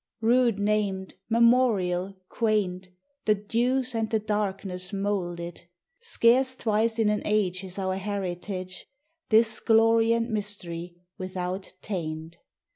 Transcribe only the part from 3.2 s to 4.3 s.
The dews and the